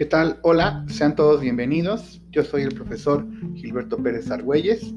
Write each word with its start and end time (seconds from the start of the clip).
¿Qué 0.00 0.06
tal? 0.06 0.38
Hola, 0.40 0.86
sean 0.88 1.14
todos 1.14 1.42
bienvenidos. 1.42 2.22
Yo 2.30 2.42
soy 2.42 2.62
el 2.62 2.74
profesor 2.74 3.26
Gilberto 3.54 3.98
Pérez 4.02 4.30
Argüelles 4.30 4.94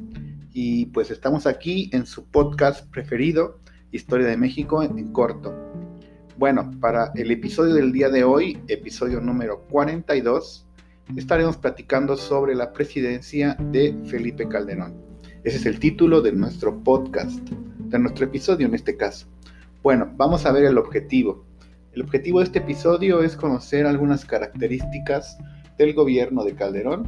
y 0.54 0.86
pues 0.86 1.12
estamos 1.12 1.46
aquí 1.46 1.90
en 1.92 2.06
su 2.06 2.24
podcast 2.24 2.90
preferido, 2.90 3.60
Historia 3.92 4.28
de 4.28 4.38
México 4.38 4.82
en 4.82 5.12
corto. 5.12 5.54
Bueno, 6.38 6.72
para 6.80 7.12
el 7.16 7.32
episodio 7.32 7.74
del 7.74 7.92
día 7.92 8.08
de 8.08 8.24
hoy, 8.24 8.62
episodio 8.70 9.20
número 9.20 9.68
42, 9.70 10.66
estaremos 11.18 11.58
platicando 11.58 12.16
sobre 12.16 12.56
la 12.56 12.72
presidencia 12.72 13.58
de 13.60 14.00
Felipe 14.06 14.48
Calderón. 14.48 14.96
Ese 15.44 15.58
es 15.58 15.66
el 15.66 15.80
título 15.80 16.22
de 16.22 16.32
nuestro 16.32 16.82
podcast, 16.82 17.42
de 17.50 18.00
nuestro 18.00 18.24
episodio 18.24 18.68
en 18.68 18.74
este 18.74 18.96
caso. 18.96 19.28
Bueno, 19.84 20.10
vamos 20.16 20.46
a 20.46 20.54
ver 20.54 20.64
el 20.64 20.78
objetivo. 20.78 21.46
El 21.94 22.02
objetivo 22.02 22.40
de 22.40 22.46
este 22.46 22.58
episodio 22.58 23.22
es 23.22 23.36
conocer 23.36 23.86
algunas 23.86 24.26
características 24.26 25.38
del 25.78 25.94
gobierno 25.94 26.44
de 26.44 26.56
Calderón. 26.56 27.06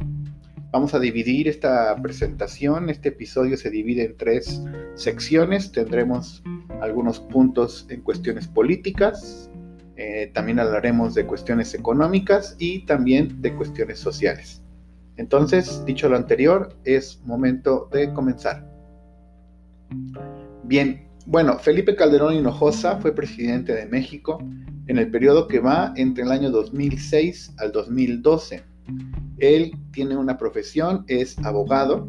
Vamos 0.70 0.94
a 0.94 1.00
dividir 1.00 1.48
esta 1.48 2.00
presentación, 2.00 2.88
este 2.88 3.08
episodio 3.08 3.56
se 3.56 3.70
divide 3.70 4.04
en 4.04 4.16
tres 4.16 4.62
secciones. 4.94 5.72
Tendremos 5.72 6.44
algunos 6.80 7.18
puntos 7.18 7.86
en 7.88 8.02
cuestiones 8.02 8.46
políticas, 8.46 9.50
eh, 9.96 10.30
también 10.32 10.60
hablaremos 10.60 11.14
de 11.14 11.26
cuestiones 11.26 11.74
económicas 11.74 12.54
y 12.60 12.86
también 12.86 13.42
de 13.42 13.54
cuestiones 13.56 13.98
sociales. 13.98 14.62
Entonces, 15.16 15.84
dicho 15.84 16.08
lo 16.08 16.16
anterior, 16.16 16.76
es 16.84 17.20
momento 17.24 17.88
de 17.90 18.12
comenzar. 18.12 18.70
Bien, 20.62 21.05
bueno, 21.26 21.58
Felipe 21.58 21.96
Calderón 21.96 22.34
Hinojosa 22.34 23.00
fue 23.00 23.12
presidente 23.12 23.74
de 23.74 23.86
México 23.86 24.38
en 24.86 24.98
el 24.98 25.10
periodo 25.10 25.48
que 25.48 25.58
va 25.58 25.92
entre 25.96 26.22
el 26.22 26.30
año 26.30 26.50
2006 26.50 27.54
al 27.58 27.72
2012. 27.72 28.62
Él 29.38 29.72
tiene 29.90 30.16
una 30.16 30.38
profesión, 30.38 31.04
es 31.08 31.36
abogado 31.40 32.08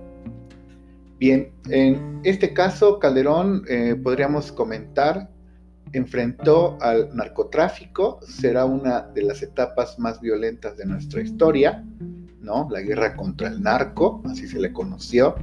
Bien, 1.25 1.53
en 1.69 2.19
este 2.25 2.53
caso 2.53 2.99
Calderón 2.99 3.63
eh, 3.69 3.95
podríamos 3.95 4.52
comentar 4.52 5.29
enfrentó 5.93 6.77
al 6.81 7.16
narcotráfico, 7.16 8.19
será 8.27 8.66
una 8.66 9.03
de 9.03 9.21
las 9.21 9.41
etapas 9.41 9.97
más 9.97 10.19
violentas 10.19 10.75
de 10.75 10.85
nuestra 10.85 11.21
historia, 11.21 11.81
¿no? 12.41 12.67
La 12.69 12.81
guerra 12.81 13.16
contra 13.16 13.47
el 13.47 13.63
narco, 13.63 14.22
así 14.25 14.50
se 14.50 14.59
le 14.59 14.73
conoció. 14.73 15.35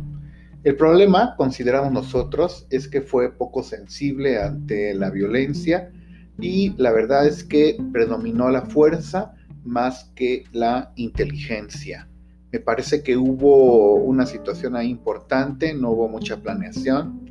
El 0.65 0.77
problema, 0.77 1.35
consideramos 1.39 1.93
nosotros, 1.93 2.67
es 2.69 2.87
que 2.87 3.01
fue 3.01 3.33
poco 3.35 3.63
sensible 3.63 4.39
ante 4.39 4.93
la 4.93 5.09
violencia 5.09 5.91
y 6.39 6.75
la 6.77 6.93
verdad 6.93 7.27
es 7.27 7.43
que 7.43 7.79
predominó 7.91 8.51
la 8.51 8.67
fuerza 8.67 9.33
más 9.65 10.13
que 10.15 10.45
la 10.53 10.93
inteligencia. 10.97 12.10
Me 12.53 12.59
parece 12.59 13.03
que 13.03 13.17
hubo 13.17 13.95
una 13.95 14.27
situación 14.27 14.77
ahí 14.77 14.89
importante, 14.89 15.73
no 15.75 15.91
hubo 15.91 16.09
mucha 16.09 16.37
planeación 16.39 17.29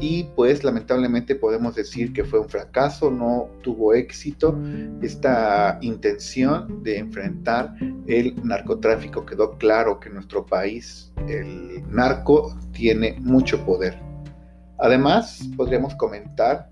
y 0.00 0.24
pues 0.36 0.62
lamentablemente 0.62 1.34
podemos 1.34 1.74
decir 1.74 2.12
que 2.12 2.24
fue 2.24 2.38
un 2.38 2.48
fracaso, 2.48 3.10
no 3.10 3.48
tuvo 3.62 3.94
éxito 3.94 4.58
esta 5.02 5.78
intención 5.80 6.82
de 6.82 6.98
enfrentar 6.98 7.74
el 8.06 8.34
narcotráfico. 8.44 9.26
Quedó 9.26 9.58
claro 9.58 9.98
que 9.98 10.08
en 10.08 10.14
nuestro 10.14 10.46
país 10.46 11.12
el 11.28 11.82
narco 11.90 12.56
tiene 12.72 13.16
mucho 13.20 13.64
poder. 13.64 13.98
Además, 14.78 15.48
podríamos 15.56 15.96
comentar 15.96 16.70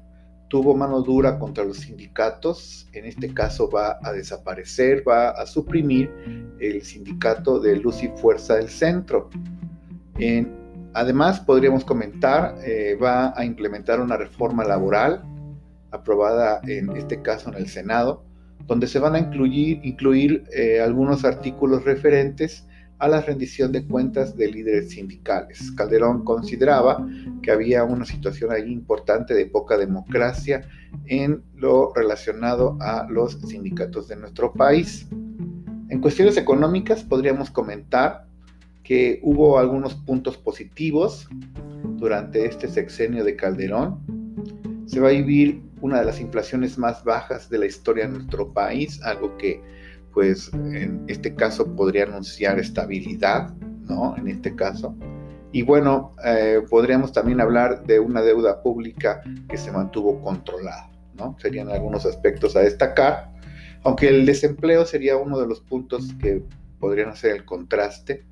tuvo 0.49 0.77
mano 0.77 1.03
dura 1.03 1.39
contra 1.39 1.65
los 1.65 1.79
sindicatos, 1.79 2.89
en 2.93 3.05
este 3.07 3.33
caso 3.35 3.69
va 3.69 3.99
a 4.03 4.13
desaparecer, 4.13 5.07
va 5.07 5.31
a 5.31 5.47
suprimir 5.47 6.11
el 6.61 6.83
sindicato 6.83 7.59
de 7.59 7.77
Luz 7.77 8.03
y 8.03 8.09
Fuerza 8.17 8.57
del 8.57 8.69
Centro. 8.69 9.29
además, 10.95 11.41
podríamos 11.41 11.85
comentar, 11.85 12.57
eh, 12.65 12.97
va 12.97 13.39
a 13.39 13.45
implementar 13.45 14.01
una 14.01 14.17
reforma 14.17 14.65
laboral 14.65 15.23
aprobada 15.91 16.61
en 16.67 16.97
este 16.97 17.21
caso 17.21 17.51
en 17.51 17.57
el 17.57 17.69
Senado, 17.69 18.25
donde 18.67 18.87
se 18.87 18.99
van 18.99 19.15
a 19.15 19.19
incluir, 19.19 20.45
eh, 20.53 20.81
algunos 20.81 21.25
artículos 21.25 21.85
referentes 21.85 22.67
a 22.99 23.09
la 23.09 23.21
rendición 23.21 23.73
de 23.73 23.85
cuentas 23.85 24.37
de 24.37 24.51
líderes 24.51 24.91
sindicales. 24.91 25.71
Calderón 25.73 26.25
consideraba 26.25 27.07
que 27.43 27.51
había 27.51 27.85
una 27.85 28.05
situación 28.05 28.53
ahí 28.53 28.73
importante 28.73 29.35
de 29.35 29.47
poca 29.47 29.77
democracia 29.77 30.69
en 31.07 31.43
lo 31.55 31.93
relacionado 31.95 32.79
a 32.81 33.07
los 33.11 33.35
sindicatos 33.41 34.09
de 34.09 34.17
nuestro 34.17 34.53
país. 34.53 35.07
En 35.89 36.01
cuestiones 36.01 36.37
económicas 36.37 37.05
podríamos 37.05 37.51
comentar 37.51 38.27
que 38.83 39.21
hubo 39.23 39.59
algunos 39.59 39.95
puntos 39.95 40.37
positivos 40.37 41.29
durante 41.97 42.47
este 42.47 42.69
sexenio 42.69 43.25
de 43.25 43.37
Calderón. 43.37 44.01
Se 44.87 45.01
va 45.01 45.09
a 45.09 45.13
vivir 45.13 45.63
una 45.81 46.01
de 46.01 46.07
las 46.07 46.21
inflaciones 46.21 46.79
más 46.79 47.05
bajas 47.05 47.51
de 47.51 47.59
la 47.59 47.67
historia 47.67 48.07
de 48.07 48.13
nuestro 48.13 48.53
país, 48.53 49.03
algo 49.03 49.37
que 49.37 49.61
pues 50.17 50.51
en 50.55 51.05
este 51.09 51.35
caso 51.35 51.77
podría 51.77 52.05
anunciar 52.05 52.59
estabilidad, 52.59 53.55
¿no? 53.83 54.17
En 54.17 54.29
este 54.29 54.57
caso. 54.57 54.97
Y 55.53 55.61
bueno, 55.61 56.15
eh, 56.25 56.63
podríamos 56.71 57.13
también 57.13 57.39
hablar 57.39 57.85
de 57.85 58.01
una 58.01 58.23
deuda 58.23 58.63
pública 58.63 59.21
que 59.47 59.59
se 59.59 59.71
mantuvo 59.71 60.23
controlada, 60.23 60.91
¿no? 61.19 61.37
Serían 61.39 61.69
algunos 61.69 62.07
aspectos 62.07 62.57
a 62.57 62.61
destacar, 62.61 63.31
aunque 63.85 64.09
el 64.09 64.25
desempleo 64.25 64.87
sería 64.87 65.19
uno 65.19 65.39
de 65.39 65.49
los 65.49 65.61
puntos 65.61 66.15
que 66.19 66.43
podrían 66.81 67.11
hacer 67.11 67.37
el 67.37 67.45
contraste. 67.45 68.25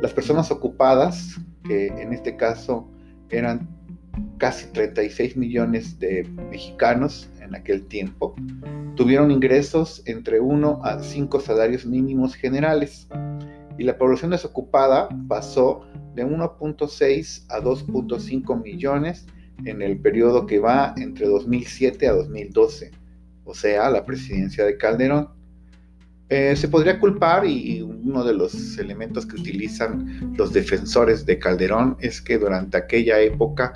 Las 0.00 0.12
personas 0.12 0.52
ocupadas, 0.52 1.40
que 1.64 1.88
en 1.88 2.12
este 2.12 2.36
caso 2.36 2.88
eran 3.28 3.68
casi 4.38 4.66
36 4.72 5.36
millones 5.36 5.98
de 5.98 6.24
mexicanos 6.50 7.28
en 7.40 7.54
aquel 7.54 7.86
tiempo, 7.86 8.34
tuvieron 8.96 9.30
ingresos 9.30 10.02
entre 10.06 10.40
1 10.40 10.80
a 10.84 11.02
5 11.02 11.40
salarios 11.40 11.84
mínimos 11.86 12.34
generales 12.34 13.08
y 13.78 13.84
la 13.84 13.98
población 13.98 14.30
desocupada 14.30 15.08
pasó 15.28 15.86
de 16.14 16.24
1.6 16.24 17.46
a 17.48 17.60
2.5 17.60 18.62
millones 18.62 19.26
en 19.64 19.82
el 19.82 19.98
periodo 19.98 20.46
que 20.46 20.58
va 20.58 20.94
entre 20.96 21.26
2007 21.26 22.08
a 22.08 22.12
2012, 22.12 22.90
o 23.44 23.54
sea, 23.54 23.90
la 23.90 24.04
presidencia 24.04 24.64
de 24.64 24.76
Calderón. 24.76 25.28
Eh, 26.30 26.56
se 26.56 26.68
podría 26.68 26.98
culpar, 26.98 27.46
y 27.46 27.82
uno 27.82 28.24
de 28.24 28.32
los 28.32 28.78
elementos 28.78 29.26
que 29.26 29.36
utilizan 29.36 30.34
los 30.36 30.52
defensores 30.52 31.26
de 31.26 31.38
Calderón 31.38 31.96
es 32.00 32.20
que 32.22 32.38
durante 32.38 32.78
aquella 32.78 33.20
época 33.20 33.74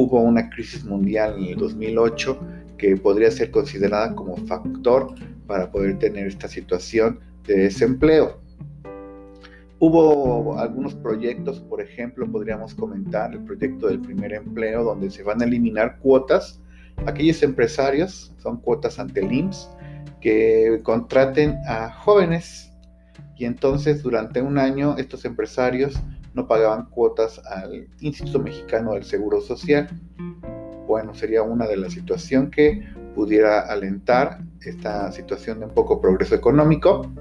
hubo 0.00 0.20
una 0.20 0.48
crisis 0.48 0.84
mundial 0.84 1.34
en 1.38 1.44
el 1.46 1.56
2008 1.56 2.38
que 2.78 2.96
podría 2.96 3.32
ser 3.32 3.50
considerada 3.50 4.14
como 4.14 4.36
factor 4.46 5.12
para 5.48 5.72
poder 5.72 5.98
tener 5.98 6.28
esta 6.28 6.46
situación 6.46 7.18
de 7.44 7.58
desempleo. 7.64 8.40
Hubo 9.80 10.56
algunos 10.56 10.94
proyectos, 10.94 11.58
por 11.60 11.80
ejemplo, 11.80 12.30
podríamos 12.30 12.74
comentar 12.74 13.32
el 13.32 13.40
proyecto 13.40 13.88
del 13.88 14.00
primer 14.00 14.34
empleo, 14.34 14.84
donde 14.84 15.10
se 15.10 15.24
van 15.24 15.42
a 15.42 15.44
eliminar 15.44 15.98
cuotas. 15.98 16.60
Aquellos 17.06 17.42
empresarios, 17.42 18.32
son 18.38 18.58
cuotas 18.60 19.00
ante 19.00 19.18
el 19.18 19.32
IMSS, 19.32 19.68
que 20.20 20.80
contraten 20.84 21.56
a 21.66 21.90
jóvenes 21.90 22.70
y 23.36 23.46
entonces 23.46 24.02
durante 24.02 24.42
un 24.42 24.58
año 24.58 24.96
estos 24.96 25.24
empresarios 25.24 25.94
no 26.34 26.46
pagaban 26.46 26.86
cuotas 26.86 27.40
al 27.44 27.88
Instituto 28.00 28.38
Mexicano 28.38 28.94
del 28.94 29.04
Seguro 29.04 29.40
Social 29.40 29.88
bueno, 30.88 31.14
sería 31.14 31.42
una 31.42 31.66
de 31.66 31.76
las 31.76 31.92
situaciones 31.92 32.50
que 32.50 32.82
pudiera 33.14 33.60
alentar 33.60 34.40
esta 34.62 35.12
situación 35.12 35.60
de 35.60 35.66
un 35.66 35.74
poco 35.74 36.00
progreso 36.00 36.34
económico. 36.34 37.12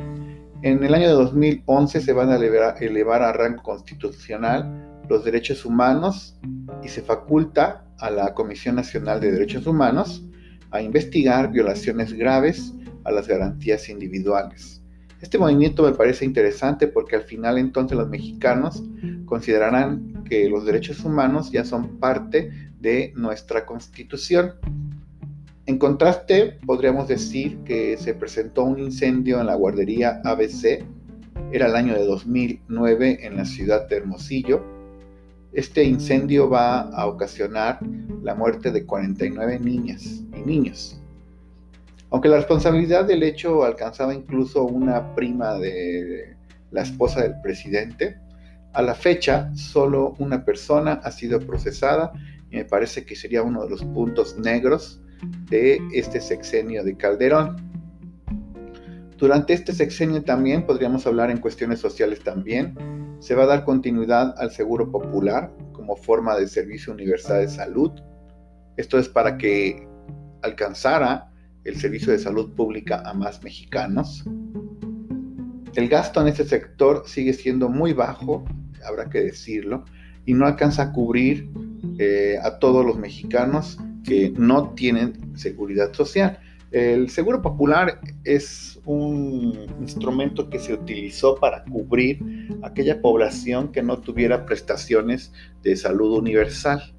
En 0.61 0.83
el 0.85 0.93
año 0.95 1.09
de 1.09 1.13
2011 1.13 1.99
se 1.99 2.13
van 2.13 2.31
a 2.31 2.37
elevar, 2.37 3.21
a 3.21 3.33
rango 3.33 3.61
constitucional 3.61 5.01
los 5.09 5.25
derechos 5.25 5.65
humanos 5.65 6.39
y 6.81 6.87
se 6.87 7.01
faculta 7.01 7.85
a 7.99 8.09
la 8.09 8.33
Comisión 8.33 8.75
Nacional 8.75 9.19
de 9.19 9.31
Derechos 9.31 9.67
Humanos 9.67 10.23
a 10.71 10.81
investigar 10.81 11.51
violaciones 11.51 12.13
graves 12.13 12.73
a 13.03 13.11
las 13.11 13.27
garantías 13.27 13.89
individuales. 13.89 14.81
Este 15.21 15.37
movimiento 15.37 15.83
me 15.83 15.93
parece 15.93 16.25
interesante 16.25 16.87
porque 16.87 17.15
al 17.15 17.23
final 17.23 17.57
entonces 17.57 17.97
los 17.97 18.07
mexicanos 18.07 18.83
considerarán 19.25 20.23
que 20.25 20.47
los 20.49 20.65
derechos 20.65 21.03
humanos 21.03 21.51
ya 21.51 21.65
son 21.65 21.97
parte 21.99 22.51
de 22.79 23.13
nuestra 23.15 23.65
constitución. 23.65 24.53
En 25.65 25.77
contraste, 25.79 26.59
podríamos 26.65 27.07
decir 27.07 27.57
que 27.65 27.97
se 27.97 28.13
presentó 28.13 28.63
un 28.63 28.79
incendio 28.79 29.41
en 29.41 29.47
la 29.47 29.55
guardería 29.55 30.21
ABC, 30.23 30.85
era 31.51 31.67
el 31.67 31.75
año 31.75 31.93
de 31.93 32.05
2009 32.05 33.25
en 33.25 33.37
la 33.37 33.45
ciudad 33.45 33.87
de 33.87 33.97
Hermosillo. 33.97 34.63
Este 35.53 35.83
incendio 35.83 36.49
va 36.49 36.81
a 36.81 37.07
ocasionar 37.07 37.79
la 38.21 38.35
muerte 38.35 38.71
de 38.71 38.85
49 38.85 39.59
niñas 39.59 40.23
y 40.35 40.41
niños. 40.45 40.99
Aunque 42.09 42.29
la 42.29 42.37
responsabilidad 42.37 43.05
del 43.05 43.23
hecho 43.23 43.63
alcanzaba 43.63 44.13
incluso 44.13 44.63
una 44.63 45.13
prima 45.13 45.55
de 45.55 46.37
la 46.71 46.81
esposa 46.83 47.21
del 47.21 47.39
presidente, 47.41 48.17
a 48.73 48.81
la 48.81 48.93
fecha 48.93 49.51
solo 49.55 50.15
una 50.19 50.45
persona 50.45 51.01
ha 51.03 51.11
sido 51.11 51.39
procesada 51.39 52.13
y 52.49 52.57
me 52.57 52.65
parece 52.65 53.05
que 53.05 53.15
sería 53.15 53.43
uno 53.43 53.63
de 53.63 53.69
los 53.69 53.83
puntos 53.83 54.37
negros 54.37 55.01
de 55.49 55.79
este 55.93 56.21
sexenio 56.21 56.83
de 56.83 56.95
Calderón. 56.95 57.57
Durante 59.17 59.53
este 59.53 59.73
sexenio 59.73 60.23
también 60.23 60.65
podríamos 60.65 61.07
hablar 61.07 61.31
en 61.31 61.39
cuestiones 61.39 61.79
sociales 61.79 62.23
también. 62.23 62.75
Se 63.19 63.33
va 63.33 63.43
a 63.43 63.47
dar 63.47 63.65
continuidad 63.65 64.35
al 64.37 64.51
seguro 64.51 64.91
popular 64.91 65.51
como 65.73 65.95
forma 65.95 66.37
de 66.37 66.47
servicio 66.47 66.93
universal 66.93 67.41
de 67.41 67.49
salud. 67.49 67.91
Esto 68.77 68.99
es 68.99 69.09
para 69.09 69.37
que 69.37 69.87
alcanzara 70.43 71.26
el 71.67 71.75
servicio 71.75 72.13
de 72.13 72.19
salud 72.19 72.53
pública 72.53 73.03
a 73.05 73.13
más 73.13 73.43
mexicanos. 73.43 74.23
El 75.75 75.89
gasto 75.89 76.21
en 76.21 76.27
este 76.27 76.45
sector 76.45 77.03
sigue 77.05 77.33
siendo 77.33 77.69
muy 77.69 77.93
bajo, 77.93 78.45
habrá 78.85 79.09
que 79.09 79.19
decirlo, 79.19 79.85
y 80.25 80.33
no 80.33 80.45
alcanza 80.45 80.83
a 80.83 80.91
cubrir 80.93 81.49
eh, 81.99 82.37
a 82.41 82.57
todos 82.57 82.85
los 82.85 82.97
mexicanos 82.97 83.77
que 84.03 84.33
no 84.37 84.69
tienen 84.71 85.37
seguridad 85.37 85.93
social. 85.93 86.39
El 86.71 87.09
seguro 87.09 87.41
popular 87.41 87.99
es 88.23 88.79
un 88.85 89.67
instrumento 89.79 90.49
que 90.49 90.59
se 90.59 90.73
utilizó 90.73 91.35
para 91.35 91.63
cubrir 91.65 92.19
aquella 92.63 93.01
población 93.01 93.71
que 93.71 93.83
no 93.83 93.99
tuviera 93.99 94.45
prestaciones 94.45 95.33
de 95.63 95.75
salud 95.75 96.17
universal. 96.17 96.93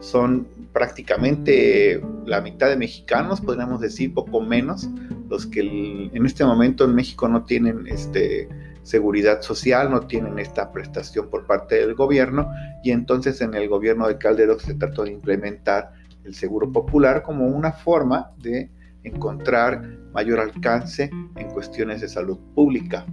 Son 0.00 0.46
prácticamente 0.72 2.02
la 2.24 2.40
mitad 2.40 2.68
de 2.68 2.76
mexicanos, 2.76 3.40
podríamos 3.40 3.80
decir 3.80 4.14
poco 4.14 4.40
menos, 4.40 4.88
los 5.28 5.46
que 5.46 6.10
en 6.12 6.26
este 6.26 6.44
momento 6.44 6.84
en 6.84 6.94
México 6.94 7.28
no 7.28 7.44
tienen 7.44 7.86
este, 7.86 8.48
seguridad 8.82 9.42
social, 9.42 9.90
no 9.90 10.00
tienen 10.00 10.38
esta 10.38 10.72
prestación 10.72 11.28
por 11.28 11.46
parte 11.46 11.76
del 11.76 11.94
gobierno 11.94 12.50
y 12.82 12.90
entonces 12.90 13.40
en 13.40 13.54
el 13.54 13.68
gobierno 13.68 14.08
de 14.08 14.18
Calderón 14.18 14.58
se 14.58 14.74
trató 14.74 15.04
de 15.04 15.12
implementar 15.12 15.92
el 16.24 16.34
seguro 16.34 16.70
popular 16.70 17.22
como 17.22 17.46
una 17.46 17.72
forma 17.72 18.32
de 18.38 18.70
encontrar 19.04 19.82
mayor 20.12 20.40
alcance 20.40 21.10
en 21.36 21.50
cuestiones 21.50 22.00
de 22.00 22.08
salud 22.08 22.38
pública. 22.54 23.06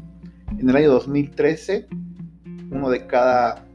En 0.57 0.69
el 0.69 0.75
año 0.75 0.91
2013, 0.91 1.87
uno 2.71 2.89
de 2.89 3.05
cada 3.07 3.65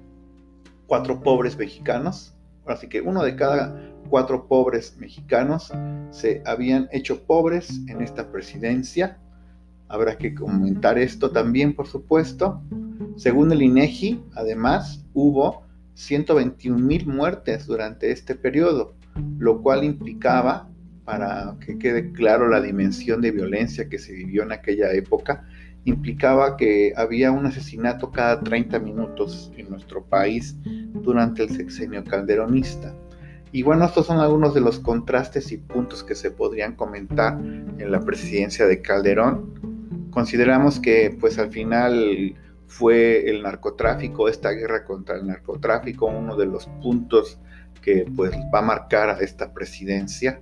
cuatro 0.87 1.23
pobres 1.23 1.57
mexicanos, 1.57 2.32
así 2.67 2.89
que 2.89 3.01
uno 3.01 3.23
de 3.23 3.37
cada 3.37 3.93
cuatro 4.09 4.47
pobres 4.47 4.97
mexicanos 4.99 5.73
se 6.11 6.43
habían 6.45 6.89
hecho 6.93 7.25
pobres 7.25 7.81
en 7.89 8.03
esta 8.03 8.31
presidencia. 8.31 9.19
Habrá 9.89 10.17
que 10.17 10.35
comentar 10.35 10.99
esto 10.99 11.31
también, 11.31 11.75
por 11.75 11.87
supuesto. 11.87 12.63
Según 13.17 13.53
el 13.53 13.63
INEGI, 13.63 14.23
además, 14.35 15.05
hubo 15.13 15.65
121 15.95 16.79
mil 16.79 17.07
muertes 17.07 17.67
durante 17.67 18.11
este 18.11 18.35
periodo, 18.35 18.95
lo 19.39 19.61
cual 19.61 19.85
implicaba, 19.85 20.69
para 21.05 21.57
que 21.65 21.79
quede 21.79 22.13
claro 22.13 22.49
la 22.49 22.61
dimensión 22.61 23.21
de 23.21 23.33
violencia 23.33 23.89
que 23.89 23.99
se 23.99 24.13
vivió 24.13 24.45
en 24.45 24.53
aquella 24.53 24.93
época, 24.93 25.47
implicaba 25.85 26.57
que 26.57 26.93
había 26.97 27.33
un 27.33 27.47
asesinato 27.47 28.11
cada 28.11 28.41
30 28.41 28.79
minutos 28.79 29.53
en 29.57 29.69
nuestro 29.71 30.05
país 30.05 30.57
durante 30.65 31.43
el 31.43 31.51
sexenio 31.51 32.05
calderonista. 32.05 32.95
Y 33.51 33.63
bueno, 33.63 33.85
estos 33.85 34.07
son 34.07 34.19
algunos 34.19 34.55
de 34.55 34.63
los 34.63 34.79
contrastes 34.79 35.53
y 35.53 35.59
puntos 35.59 36.03
que 36.03 36.15
se 36.15 36.31
podrían 36.31 36.75
comentar 36.75 37.39
en 37.39 37.91
la 37.91 38.01
presidencia 38.01 38.67
de 38.67 38.81
Calderón. 38.81 40.09
Consideramos 40.11 40.81
que 40.81 41.15
pues 41.21 41.39
al 41.39 41.51
final 41.51 42.35
fue 42.67 43.29
el 43.29 43.43
narcotráfico, 43.43 44.29
esta 44.29 44.51
guerra 44.53 44.85
contra 44.85 45.17
el 45.17 45.27
narcotráfico, 45.27 46.07
uno 46.07 46.37
de 46.37 46.47
los 46.47 46.67
puntos 46.81 47.39
que 47.83 48.07
pues 48.17 48.33
va 48.55 48.61
a 48.61 48.63
marcar 48.63 49.11
a 49.11 49.19
esta 49.19 49.53
presidencia. 49.53 50.41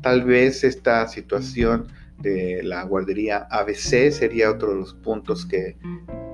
Tal 0.00 0.24
vez 0.24 0.64
esta 0.64 1.06
situación 1.08 1.88
de 2.22 2.62
la 2.62 2.84
guardería 2.84 3.46
ABC 3.50 4.10
sería 4.10 4.50
otro 4.50 4.70
de 4.70 4.76
los 4.76 4.94
puntos 4.94 5.44
que 5.44 5.76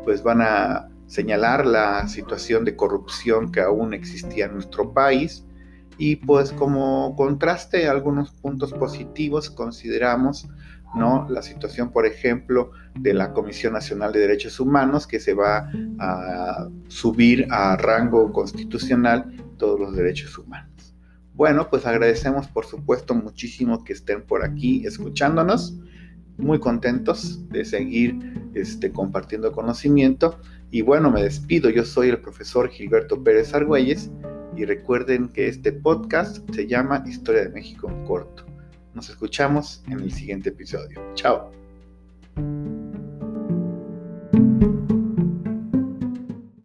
pues 0.05 0.23
van 0.23 0.43
a 0.43 0.89
señalar 1.07 1.67
la 1.67 2.07
situación 2.09 2.65
de 2.65 2.77
corrupción 2.77 3.51
que 3.51 3.61
aún 3.61 3.95
existía 3.95 4.47
en 4.47 4.55
nuestro 4.55 4.93
país 4.93 5.45
y 5.97 6.17
pues 6.17 6.53
como 6.53 7.17
contraste 7.17 7.89
algunos 7.89 8.31
puntos 8.31 8.73
positivos 8.73 9.51
consideramos 9.51 10.49
¿no? 10.95 11.27
La 11.29 11.43
situación, 11.43 11.91
por 11.91 12.07
ejemplo, 12.07 12.71
de 12.95 13.15
la 13.15 13.33
Comisión 13.33 13.73
Nacional 13.73 14.13
de 14.13 14.21
Derechos 14.21 14.59
Humanos, 14.61 15.07
que 15.07 15.21
se 15.21 15.35
va 15.35 15.71
a 15.99 16.69
subir 16.89 17.47
a 17.51 17.77
rango 17.77 18.33
constitucional 18.33 19.35
todos 19.59 19.79
los 19.79 19.95
derechos 19.95 20.37
humanos. 20.39 20.78
Bueno, 21.39 21.71
pues 21.71 21.87
agradecemos 21.87 22.49
por 22.49 22.67
supuesto 22.67 23.15
muchísimo 23.15 23.85
que 23.85 23.93
estén 23.93 24.23
por 24.23 24.45
aquí 24.45 24.85
escuchándonos. 24.85 25.79
Muy 26.37 26.59
contentos 26.59 27.49
de 27.49 27.65
seguir 27.65 28.51
este, 28.55 28.91
compartiendo 28.91 29.53
conocimiento. 29.53 30.41
Y 30.73 30.83
bueno, 30.83 31.13
me 31.13 31.23
despido. 31.23 31.71
Yo 31.71 31.85
soy 31.85 32.09
el 32.09 32.21
profesor 32.21 32.69
Gilberto 32.69 33.23
Pérez 33.23 33.55
Argüelles 33.55 34.11
y 34.57 34.65
recuerden 34.65 35.29
que 35.29 35.47
este 35.47 35.71
podcast 35.71 36.39
se 36.53 36.67
llama 36.67 37.05
Historia 37.07 37.45
de 37.45 37.51
México 37.51 37.89
en 37.89 38.05
corto. 38.05 38.45
Nos 38.95 39.09
escuchamos 39.09 39.85
en 39.87 40.01
el 40.01 40.11
siguiente 40.11 40.49
episodio. 40.49 41.01
Chao. 41.15 41.58